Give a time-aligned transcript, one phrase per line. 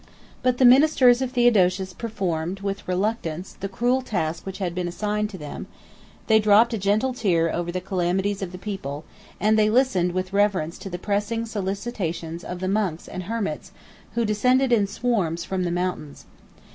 [0.41, 5.29] But the ministers of Theodosius performed, with reluctance, the cruel task which had been assigned
[5.29, 5.67] them;
[6.25, 9.05] they dropped a gentle tear over the calamities of the people;
[9.39, 13.73] and they listened with reverence to the pressing solicitations of the monks and hermits,
[14.15, 16.25] who descended in swarms from the mountains.